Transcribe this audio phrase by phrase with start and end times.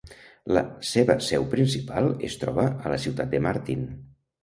[0.57, 3.89] La seva seu principal es troba a la ciutat de Martin.